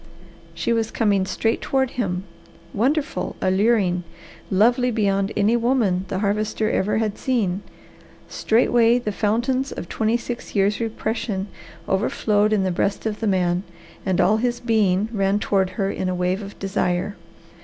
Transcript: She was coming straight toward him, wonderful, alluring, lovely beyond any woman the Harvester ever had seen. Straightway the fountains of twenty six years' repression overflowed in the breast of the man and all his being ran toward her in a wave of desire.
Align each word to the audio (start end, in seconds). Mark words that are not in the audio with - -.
She 0.55 0.73
was 0.73 0.89
coming 0.89 1.27
straight 1.27 1.61
toward 1.61 1.91
him, 1.91 2.23
wonderful, 2.73 3.35
alluring, 3.39 4.03
lovely 4.49 4.89
beyond 4.89 5.31
any 5.37 5.55
woman 5.55 6.05
the 6.07 6.17
Harvester 6.17 6.71
ever 6.71 6.97
had 6.97 7.19
seen. 7.19 7.61
Straightway 8.27 8.97
the 8.97 9.11
fountains 9.11 9.71
of 9.71 9.87
twenty 9.87 10.17
six 10.17 10.55
years' 10.55 10.79
repression 10.79 11.49
overflowed 11.87 12.51
in 12.51 12.63
the 12.63 12.71
breast 12.71 13.05
of 13.05 13.19
the 13.19 13.27
man 13.27 13.61
and 14.03 14.19
all 14.19 14.37
his 14.37 14.59
being 14.59 15.07
ran 15.13 15.37
toward 15.37 15.69
her 15.77 15.91
in 15.91 16.09
a 16.09 16.15
wave 16.15 16.41
of 16.41 16.57
desire. 16.57 17.15